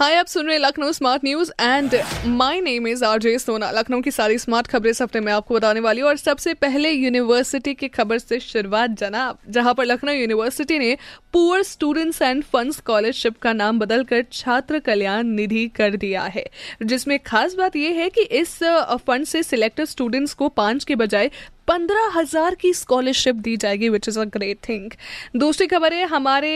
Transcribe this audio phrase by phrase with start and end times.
[0.00, 1.94] हाय, आप सुन रहे हैं Lucknow smart news and
[2.26, 5.80] my name is RJ Sona Lucknow की सारी स्मार्ट खबरें इस हफ़्ते में आपको बताने
[5.80, 10.78] वाली हूँ और सबसे पहले यूनिवर्सिटी की खबर से शुरुआत जनाब, जहाँ पर लखनऊ यूनिवर्सिटी
[10.78, 10.96] ने
[11.32, 16.44] poor students and fund scholarship का नाम बदलकर छात्र कल्याण निधि कर दिया है।
[16.82, 18.58] जिसमें खास बात यह है कि इस
[19.06, 21.30] फंड से सिलेक्टेड स्टूडेंट्स को पाँच के बजाय
[21.70, 24.90] पंद्रह हज़ार की स्कॉलरशिप दी जाएगी which is a great thing
[25.36, 26.50] दूसरी खबर है, हमारे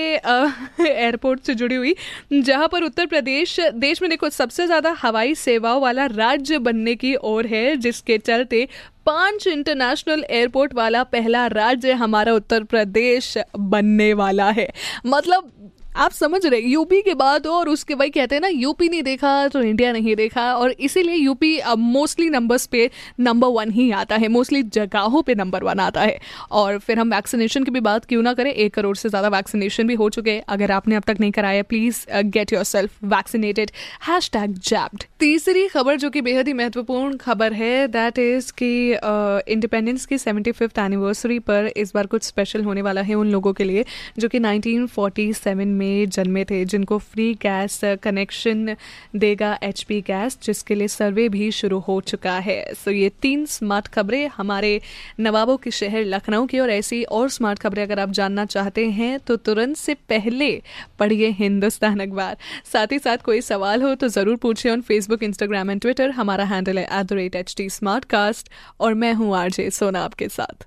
[0.81, 1.95] एयरपोर्ट से जुड़ी हुई,
[2.35, 7.15] जहाँ पर उत्तर प्रदेश, देश में देखो, सबसे ज़्यादा हवाई सेवाओं वाला राज्य बनने की
[7.25, 8.67] ओर है, जिसके चलते
[9.07, 14.69] पाँच इंटरनेशनल एयरपोर्ट वाला पहला राज्य हमारा उत्तर प्रदेश बनने वाला है।
[15.07, 15.64] मतलब
[15.97, 19.33] आप समझ रहे यूपी के बाद और उसके भाई कहते हैं ना यूपी नहीं देखा
[19.49, 22.89] तो इंडिया नहीं देखा और इसीलिए यूपी मोस्टली नंबर्स पे
[23.21, 26.19] नंबर वन ही आता है मोस्टली जगहों पे नंबर वन आता है।
[26.51, 29.87] और फिर हम वैक्सीनेशन की भी बात क्यों ना करें एक करोड़ से ज़्यादा वैक्सीनेशन
[29.87, 33.71] भी हो चुके हैं। अगर आपने अब तक नहीं कराया please get yourself vaccinated
[34.33, 38.73] hashtag jabbed तीसरी खबर जो कि बेहद ही महत्वपूर्ण खबर है दैट इज़ कि
[39.53, 43.31] इंडिपेंडेंस uh, की सेवेंटी फिफ्थ एनिवर्सरी पर इस बार कुछ स्पेशल होने वाला है उन
[43.31, 43.85] लोगों के लिए
[44.19, 44.89] जो कि नाइनटीन
[45.57, 48.77] में में जन्मे थे, जिनको फ्री गैस कनेक्शन
[49.17, 53.89] देगा एचपी गैस जिसके लिए सर्वे भी शुरू हो चुका है। सो ये तीन स्मार्ट
[53.95, 54.81] खबरें हमारे
[55.21, 59.19] नवाबों के शहर लखनऊ की, और ऐसी और स्मार्ट खबरें अगर आप जानना चाहते हैं
[59.21, 60.51] तो तुरंत से पहले
[60.99, 65.71] पढ़िए हिंदुस्तान अखबार। साथ ही साथ कोई सवाल हो तो ज़रूर पूछिए on Facebook Instagram
[65.71, 69.37] and Twitter हमारा हैंडल है at the rate H T smart cast और मैं हूँ
[69.37, 70.67] आरजे सोना आपके साथ।